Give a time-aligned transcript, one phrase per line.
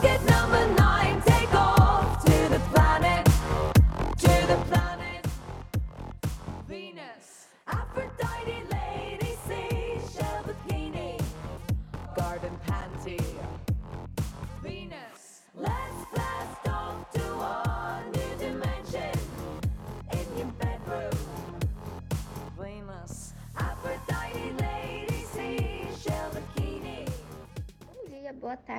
[0.00, 0.37] Rocket number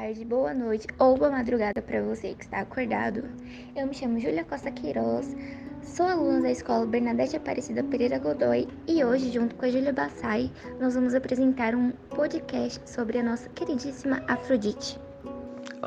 [0.09, 3.23] tarde, boa noite ou boa madrugada para você que está acordado.
[3.76, 5.36] Eu me chamo Júlia Costa Queiroz,
[5.84, 10.52] sou aluna da Escola Bernadette Aparecida Pereira Godoy e hoje, junto com a Júlia Bassai,
[10.80, 15.00] nós vamos apresentar um podcast sobre a nossa queridíssima Afrodite.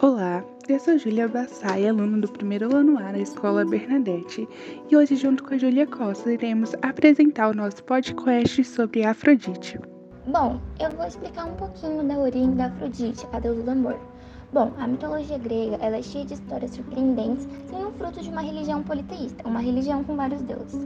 [0.00, 4.48] Olá, eu sou Júlia Bassai, aluna do primeiro ano A da Escola Bernadette,
[4.88, 9.80] e hoje, junto com a Júlia Costa, iremos apresentar o nosso podcast sobre Afrodite.
[10.24, 14.11] Bom, eu vou explicar um pouquinho da origem da Afrodite, a deusa do amor.
[14.52, 18.82] Bom, a mitologia grega ela é cheia de histórias surpreendentes, sendo fruto de uma religião
[18.82, 20.78] politeísta, uma religião com vários deuses.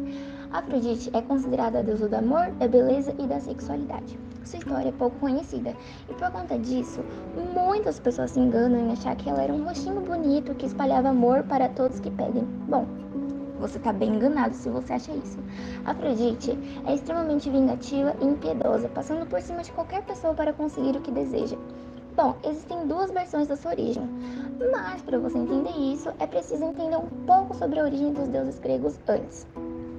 [0.52, 4.16] Afrodite é considerada a deusa do amor, da beleza e da sexualidade.
[4.44, 5.74] Sua história é pouco conhecida,
[6.08, 7.00] e por conta disso,
[7.52, 11.42] muitas pessoas se enganam em achar que ela era um rostinho bonito que espalhava amor
[11.42, 12.44] para todos que pedem.
[12.68, 12.86] Bom,
[13.58, 15.40] você está bem enganado se você acha isso.
[15.84, 16.56] Afrodite
[16.86, 21.10] é extremamente vingativa e impiedosa, passando por cima de qualquer pessoa para conseguir o que
[21.10, 21.56] deseja.
[22.16, 24.08] Bom, existem duas versões da sua origem,
[24.72, 28.58] mas para você entender isso, é preciso entender um pouco sobre a origem dos deuses
[28.58, 29.46] gregos antes.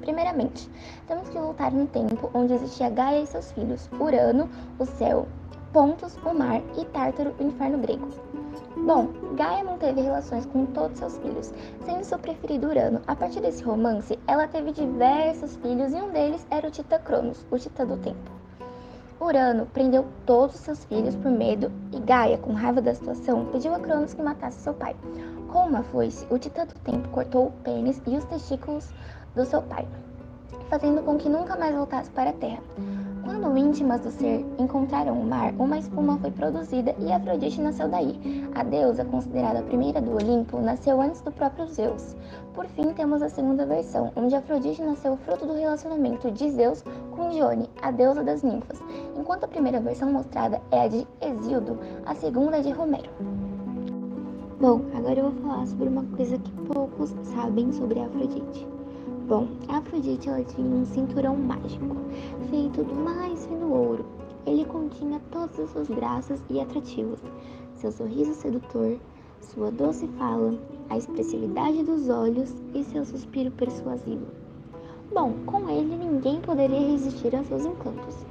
[0.02, 0.68] Primeiramente,
[1.06, 5.28] temos que voltar no tempo onde existia Gaia e seus filhos, Urano, o céu,
[5.72, 8.08] Pontos, o mar e Tártaro, o inferno grego.
[8.76, 11.54] Bom, Gaia manteve relações com todos seus filhos,
[11.86, 13.00] sendo seu preferido Urano.
[13.06, 17.46] A partir desse romance, ela teve diversos filhos e um deles era o Titã Cronos,
[17.52, 18.37] o Titã do Tempo.
[19.20, 23.74] Urano prendeu todos os seus filhos por medo e Gaia, com raiva da situação, pediu
[23.74, 24.96] a Cronos que matasse seu pai.
[25.52, 28.94] Com uma foice, o Titã do Tempo cortou o pênis e os testículos
[29.36, 29.88] do seu pai,
[30.70, 32.62] fazendo com que nunca mais voltasse para a Terra.
[33.28, 38.48] Quando íntimas do ser encontraram o mar, uma espuma foi produzida e Afrodite nasceu daí.
[38.56, 42.16] A deusa, considerada a primeira do Olimpo, nasceu antes do próprio Zeus.
[42.54, 47.30] Por fim, temos a segunda versão, onde Afrodite nasceu fruto do relacionamento de Zeus com
[47.30, 48.82] Dione, a deusa das ninfas.
[49.18, 53.10] Enquanto a primeira versão mostrada é a de Hesíodo, a segunda é de Romero.
[54.62, 58.68] Bom, agora eu vou falar sobre uma coisa que poucos sabem sobre Afrodite.
[59.28, 61.96] Bom, Afrodite ela tinha um cinturão mágico,
[62.50, 64.06] feito do mais fino ouro.
[64.46, 67.20] Ele continha todas as suas graças e atrativos,
[67.74, 68.98] seu sorriso sedutor,
[69.42, 70.54] sua doce fala,
[70.92, 74.28] a expressividade dos olhos e seu suspiro persuasivo.
[75.12, 78.27] Bom, com ele ninguém poderia resistir aos seus encantos.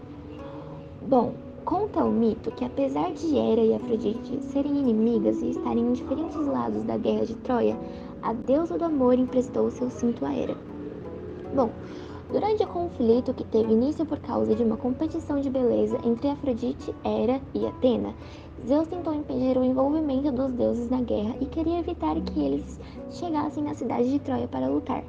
[1.09, 1.35] Bom,
[1.65, 6.45] conta o mito que apesar de Hera e Afrodite serem inimigas e estarem em diferentes
[6.45, 7.79] lados da guerra de Troia,
[8.23, 10.57] a deusa do amor emprestou seu cinto a Hera.
[11.55, 11.71] Bom,
[12.33, 16.93] durante o conflito que teve início por causa de uma competição de beleza entre Afrodite,
[17.05, 18.13] Hera e Atena,
[18.67, 22.81] Zeus tentou impedir o envolvimento dos deuses na guerra e queria evitar que eles
[23.13, 25.05] chegassem na cidade de Troia para lutar.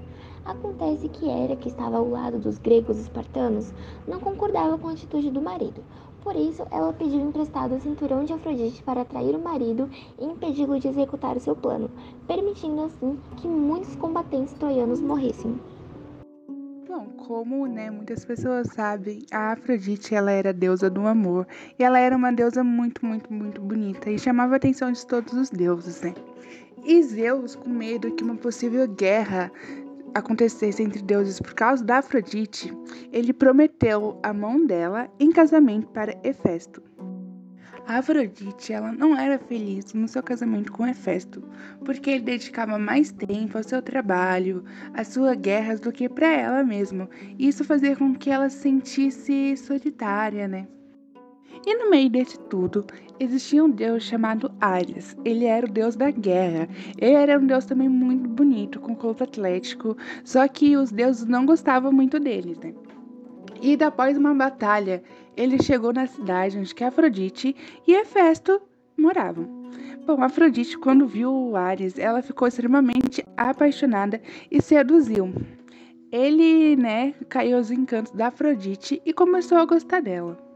[0.47, 3.73] Acontece que Hera, que estava ao lado dos gregos espartanos,
[4.07, 5.83] não concordava com a atitude do marido.
[6.23, 10.79] Por isso, ela pediu emprestado o cinturão de Afrodite para atrair o marido e impedi-lo
[10.79, 11.91] de executar o seu plano,
[12.25, 15.59] permitindo assim que muitos combatentes troianos morressem.
[16.87, 21.45] Bom, como né, muitas pessoas sabem, a Afrodite ela era deusa do amor
[21.77, 25.33] e ela era uma deusa muito, muito, muito bonita e chamava a atenção de todos
[25.33, 26.13] os deuses, né?
[26.85, 29.51] E Zeus, com medo que uma possível guerra
[30.13, 32.73] acontecesse entre deuses por causa da Afrodite,
[33.11, 36.81] ele prometeu a mão dela em casamento para Hefesto.
[37.87, 41.41] A Afrodite ela não era feliz no seu casamento com Hefesto,
[41.85, 46.63] porque ele dedicava mais tempo ao seu trabalho, às suas guerras do que para ela
[46.65, 47.09] mesma.
[47.39, 50.67] Isso fazia com que ela se sentisse solitária, né?
[51.65, 52.85] E no meio desse tudo,
[53.19, 55.17] existia um deus chamado Ares.
[55.25, 56.69] Ele era o deus da guerra.
[56.97, 61.45] Ele era um deus também muito bonito, com corpo atlético, só que os deuses não
[61.45, 62.73] gostavam muito dele, né?
[63.61, 65.03] E após uma batalha,
[65.35, 67.55] ele chegou na cidade onde que Afrodite
[67.87, 68.61] e Hefesto
[68.97, 69.67] moravam.
[70.05, 75.33] Bom, Afrodite, quando viu o Ares, ela ficou extremamente apaixonada e seduziu.
[76.11, 80.46] Ele, né, caiu aos encantos da Afrodite e começou a gostar dela.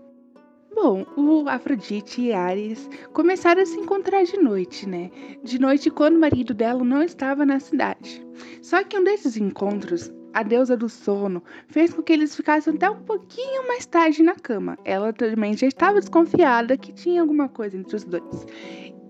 [0.84, 5.12] Bom, o Afrodite e Ares começaram a se encontrar de noite, né?
[5.44, 8.26] De noite, quando o marido dela não estava na cidade.
[8.64, 12.90] Só que um desses encontros, a deusa do sono, fez com que eles ficassem até
[12.90, 14.76] um pouquinho mais tarde na cama.
[14.84, 18.48] Ela também já estava desconfiada que tinha alguma coisa entre os dois.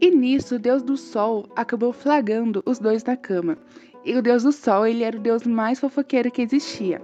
[0.01, 3.57] E nisso, o deus do sol acabou flagrando os dois na cama.
[4.03, 7.01] E o deus do sol, ele era o deus mais fofoqueiro que existia.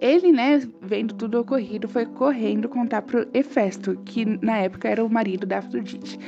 [0.00, 5.10] Ele, né, vendo tudo ocorrido, foi correndo contar pro Hefesto, que na época era o
[5.10, 6.18] marido da Afrodite.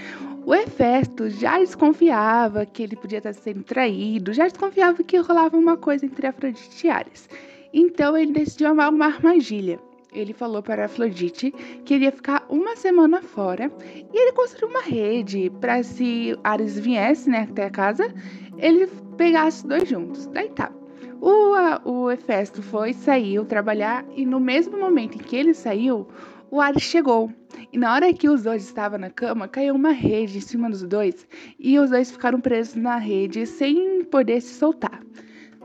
[0.45, 5.77] O Hefesto já desconfiava que ele podia estar sendo traído, já desconfiava que rolava uma
[5.77, 7.29] coisa entre Afrodite e Ares.
[7.73, 9.79] Então ele decidiu amar uma armadilha.
[10.13, 11.51] Ele falou para Afrodite
[11.85, 13.73] que ele ia ficar uma semana fora
[14.13, 18.13] e ele construiu uma rede para se Ares viesse né, até a casa,
[18.59, 18.87] ele
[19.17, 20.26] pegasse os dois juntos.
[20.26, 20.73] Daí tá.
[21.20, 26.09] O, a, o Hefesto foi, saiu trabalhar e no mesmo momento em que ele saiu,
[26.50, 27.32] o Ares chegou.
[27.73, 30.82] E na hora que os dois estavam na cama, caiu uma rede em cima dos
[30.82, 31.26] dois
[31.59, 35.00] e os dois ficaram presos na rede sem poder se soltar.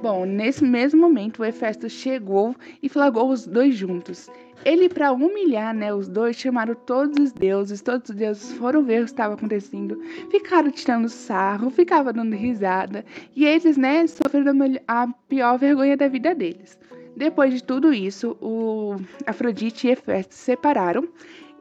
[0.02, 4.30] Bom, nesse mesmo momento, o Hefesto chegou e flagrou os dois juntos.
[4.64, 9.02] Ele, para humilhar né, os dois, chamaram todos os deuses, todos os deuses foram ver
[9.02, 10.00] o que estava acontecendo,
[10.30, 13.04] ficaram tirando sarro, ficavam dando risada,
[13.36, 14.54] e eles né, sofreram
[14.88, 16.78] a pior vergonha da vida deles.
[17.16, 21.08] Depois de tudo isso, o Afrodite e Hefesto se separaram,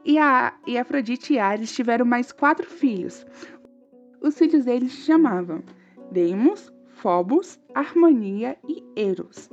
[0.05, 3.25] e, a, e Afrodite e Ares tiveram mais quatro filhos.
[4.21, 5.63] Os filhos deles se chamavam
[6.11, 9.49] Deimos, Phobos, Harmonia e Eros,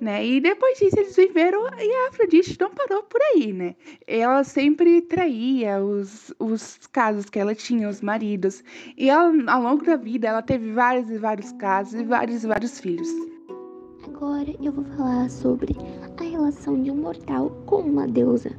[0.00, 0.26] né?
[0.26, 3.76] E depois disso eles viveram e a Afrodite não parou por aí, né?
[4.06, 8.64] Ela sempre traía os, os casos que ela tinha, os maridos.
[8.96, 12.46] E ela, ao longo da vida, ela teve vários e vários casos e vários e
[12.46, 13.08] vários filhos.
[14.04, 15.76] Agora eu vou falar sobre
[16.18, 18.50] a relação de um mortal com uma deusa,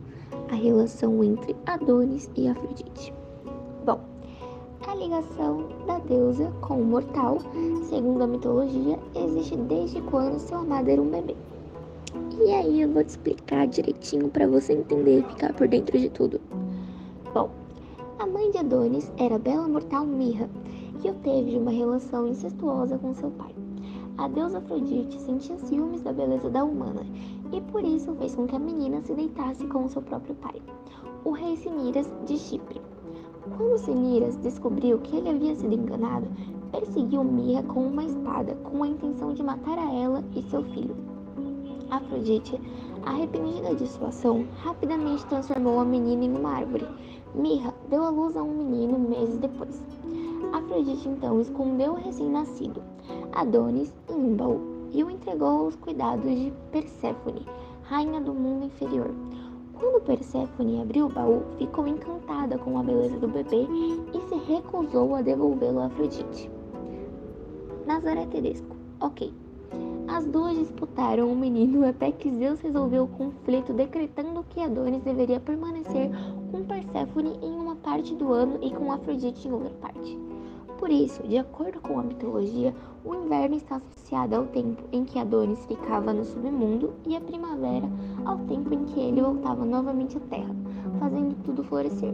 [0.50, 3.14] a relação entre Adonis e Afrodite.
[3.86, 4.19] Bom,
[4.90, 7.38] a ligação da deusa com o mortal,
[7.84, 11.36] segundo a mitologia, existe desde quando seu amado era um bebê.
[12.40, 16.10] E aí eu vou te explicar direitinho para você entender e ficar por dentro de
[16.10, 16.42] tudo.
[17.36, 17.52] Bom,
[18.18, 20.50] a mãe de Adonis era a bela mortal Mirra,
[21.00, 23.54] que teve uma relação incestuosa com seu pai.
[24.18, 27.06] A deusa Afrodite sentia ciúmes da beleza da humana
[27.54, 30.60] e por isso fez com que a menina se deitasse com seu próprio pai,
[31.24, 32.89] o rei Siniras de Chipre.
[33.60, 36.26] Quando Siniras descobriu que ele havia sido enganado,
[36.72, 40.96] perseguiu Mirra com uma espada com a intenção de matar a ela e seu filho.
[41.92, 42.58] Afrodite,
[43.04, 46.88] arrependida de sua ação, rapidamente transformou a menina em uma árvore.
[47.36, 49.84] Mirra deu à luz a um menino meses depois.
[50.54, 52.82] Afrodite então escondeu o recém-nascido,
[53.34, 54.62] Adonis, em um baú
[54.94, 57.46] e o entregou aos cuidados de Perséfone,
[57.84, 59.12] rainha do mundo inferior.
[59.80, 63.66] Quando Perséfone abriu o baú, ficou encantada com a beleza do bebê
[64.14, 66.52] e se recusou a devolvê-lo a Afrodite.
[67.88, 68.76] Nazaré Tedesco.
[69.00, 69.34] Ok.
[70.08, 75.40] As duas disputaram o menino até que Zeus resolveu o conflito, decretando que Adonis deveria
[75.40, 76.10] permanecer
[76.52, 80.20] com Perséfone em uma parte do ano e com Afrodite em outra parte.
[80.80, 82.74] Por isso, de acordo com a mitologia,
[83.04, 87.86] o inverno está associado ao tempo em que Adonis ficava no submundo e a primavera
[88.24, 90.56] ao tempo em que ele voltava novamente à terra,
[90.98, 92.14] fazendo tudo florescer.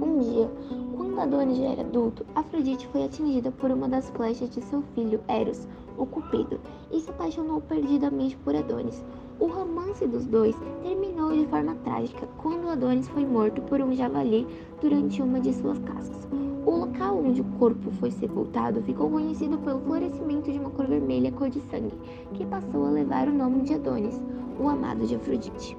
[0.00, 0.48] Um dia,
[0.96, 5.20] quando Adonis já era adulto, Afrodite foi atingida por uma das flechas de seu filho
[5.26, 5.66] Eros,
[5.96, 6.60] o Cupido,
[6.92, 9.04] e se apaixonou perdidamente por Adonis.
[9.40, 10.54] O romance dos dois
[10.84, 14.46] terminou de forma trágica quando Adonis foi morto por um javali
[14.80, 16.28] durante uma de suas caças.
[16.68, 21.32] O local onde o corpo foi sepultado ficou conhecido pelo florescimento de uma cor vermelha
[21.32, 21.94] cor de sangue,
[22.34, 24.20] que passou a levar o nome de Adonis,
[24.60, 25.74] o amado de Afrodite.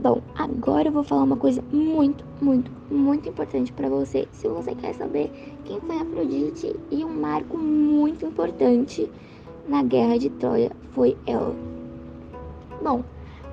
[0.00, 4.26] Bom, agora eu vou falar uma coisa muito, muito, muito importante para você.
[4.32, 5.30] Se você quer saber
[5.64, 9.08] quem foi Afrodite e um marco muito importante
[9.68, 11.54] na Guerra de Troia foi ela.
[12.82, 13.04] Bom,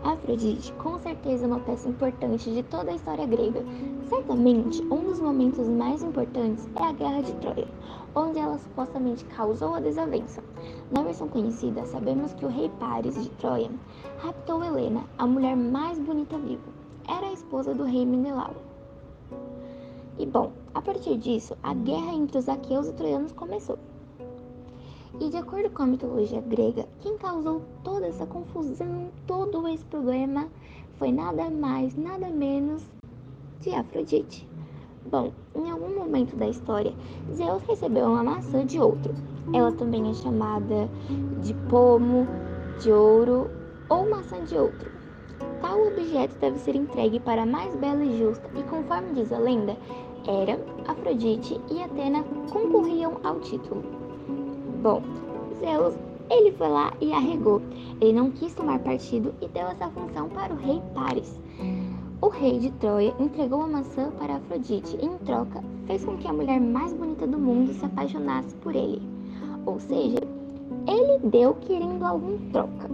[0.08, 3.62] Afrodite com certeza uma peça importante de toda a história grega.
[4.08, 7.68] Certamente, um dos momentos mais importantes é a Guerra de Troia,
[8.16, 10.42] onde ela supostamente causou a desavença.
[10.92, 13.70] Na versão conhecida, sabemos que o rei Paris de Troia
[14.20, 16.72] raptou Helena, a mulher mais bonita viva.
[17.06, 18.56] Era a esposa do rei Menelau.
[20.18, 23.78] E bom, a partir disso, a guerra entre os aqueus e troianos começou.
[25.19, 30.47] E de acordo com a mitologia grega, quem causou toda essa confusão, todo esse problema,
[30.97, 32.83] foi nada mais, nada menos
[33.59, 34.47] de Afrodite.
[35.09, 36.93] Bom, em algum momento da história,
[37.33, 39.15] Zeus recebeu uma maçã de outro.
[39.53, 40.88] Ela também é chamada
[41.41, 42.27] de pomo,
[42.79, 43.50] de ouro
[43.89, 44.91] ou maçã de outro.
[45.62, 49.39] Tal objeto deve ser entregue para a mais bela e justa, e conforme diz a
[49.39, 49.75] lenda,
[50.27, 54.07] Hera, Afrodite e Atena concorriam ao título.
[54.81, 55.01] Bom,
[55.60, 55.96] Zeus
[56.29, 57.62] Ele foi lá e arregou.
[58.00, 61.39] Ele não quis tomar partido e deu essa função para o rei Paris.
[62.22, 66.27] O rei de Troia entregou a maçã para Afrodite e, em troca, fez com que
[66.27, 69.01] a mulher mais bonita do mundo se apaixonasse por ele.
[69.65, 70.19] Ou seja,
[70.88, 72.89] ele deu querendo algo em troca.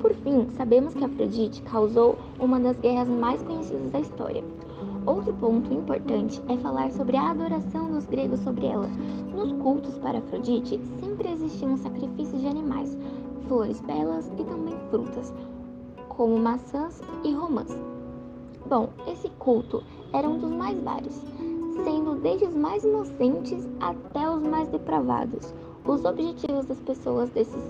[0.00, 4.44] Por fim, sabemos que Afrodite causou uma das guerras mais conhecidas da história.
[5.06, 8.88] Outro ponto importante é falar sobre a adoração dos gregos sobre ela.
[9.34, 12.96] Nos cultos para Afrodite sempre existiam sacrifícios de animais,
[13.46, 15.34] flores belas e também frutas,
[16.08, 17.78] como maçãs e romãs.
[18.66, 19.82] Bom, esse culto
[20.14, 21.14] era um dos mais vários,
[21.84, 25.52] sendo desde os mais inocentes até os mais depravados.
[25.84, 27.62] Os objetivos das pessoas desses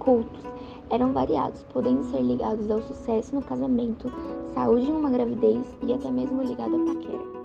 [0.00, 0.42] cultos
[0.90, 4.12] eram variados, podendo ser ligados ao sucesso no casamento,
[4.54, 7.36] saúde em uma gravidez e até mesmo ligado à paquera.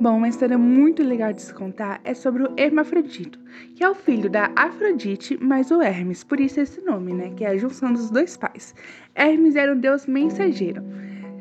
[0.00, 3.38] Bom, uma história muito legal de se contar é sobre o Hermafrodito,
[3.76, 7.30] que é o filho da Afrodite mais o Hermes, por isso esse nome, né?
[7.36, 8.74] Que é a junção dos dois pais.
[9.14, 10.82] Hermes era um deus mensageiro.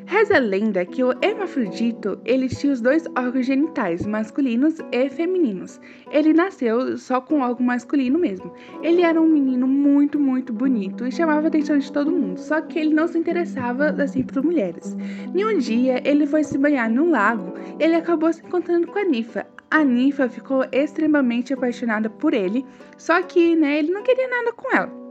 [0.06, 5.80] Reza a lenda que o hermafrodito ele tinha os dois órgãos genitais, masculinos e femininos.
[6.12, 8.54] Ele nasceu só com órgão masculino mesmo.
[8.82, 12.62] Ele era um menino muito, muito bonito e chamava a atenção de todo mundo, só
[12.62, 14.96] que ele não se interessava assim por mulheres.
[15.34, 19.00] Em um dia, ele foi se banhar num lago e ele acabou se encontrando com
[19.00, 19.46] a ninfa.
[19.72, 22.66] A ninfa ficou extremamente apaixonada por ele,
[22.98, 25.03] só que né, ele não queria nada com ela.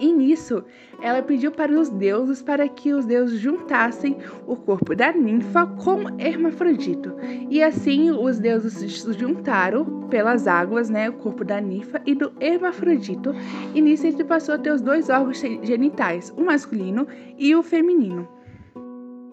[0.00, 0.64] E nisso,
[1.00, 6.18] ela pediu para os deuses para que os deuses juntassem o corpo da ninfa com
[6.18, 7.14] Hermafrodito.
[7.48, 12.32] E assim os deuses se juntaram pelas águas, né, o corpo da ninfa e do
[12.40, 13.34] Hermafrodito.
[13.72, 17.06] E nisso ele passou a ter os dois órgãos genitais, o masculino
[17.38, 18.28] e o feminino.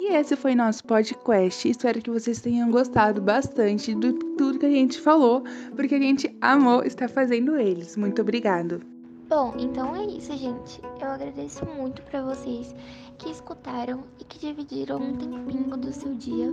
[0.00, 1.68] E esse foi nosso podcast.
[1.68, 5.44] Espero que vocês tenham gostado bastante de tudo que a gente falou,
[5.76, 7.96] porque a gente amou estar fazendo eles.
[7.96, 8.91] Muito obrigado.
[9.32, 10.78] Bom, então é isso, gente.
[11.00, 12.74] Eu agradeço muito para vocês
[13.16, 16.50] que escutaram e que dividiram um tempinho do seu dia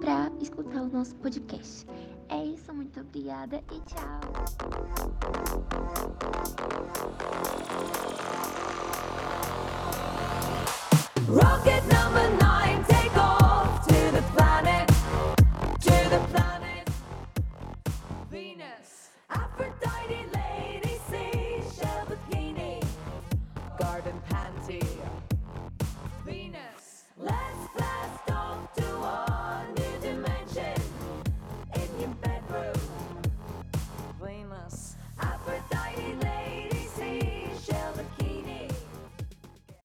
[0.00, 1.86] para escutar o nosso podcast.
[2.30, 4.20] É isso, muito obrigada e tchau.
[11.28, 11.71] Rocket!